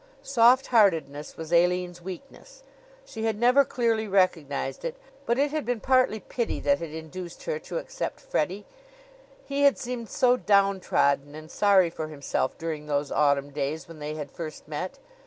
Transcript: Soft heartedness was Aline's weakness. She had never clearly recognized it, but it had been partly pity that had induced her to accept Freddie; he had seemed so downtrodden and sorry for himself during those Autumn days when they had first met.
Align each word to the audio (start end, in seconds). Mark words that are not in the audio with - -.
Soft 0.23 0.65
heartedness 0.73 1.37
was 1.37 1.53
Aline's 1.53 2.01
weakness. 2.01 2.63
She 3.05 3.25
had 3.25 3.37
never 3.39 3.63
clearly 3.63 4.07
recognized 4.07 4.83
it, 4.83 4.95
but 5.27 5.37
it 5.37 5.51
had 5.51 5.63
been 5.63 5.79
partly 5.79 6.19
pity 6.19 6.59
that 6.61 6.79
had 6.79 6.89
induced 6.89 7.43
her 7.43 7.59
to 7.59 7.77
accept 7.77 8.19
Freddie; 8.19 8.65
he 9.45 9.61
had 9.61 9.77
seemed 9.77 10.09
so 10.09 10.37
downtrodden 10.37 11.35
and 11.35 11.51
sorry 11.51 11.91
for 11.91 12.07
himself 12.07 12.57
during 12.57 12.87
those 12.87 13.11
Autumn 13.11 13.51
days 13.51 13.87
when 13.87 13.99
they 13.99 14.15
had 14.15 14.31
first 14.31 14.67
met. 14.67 14.97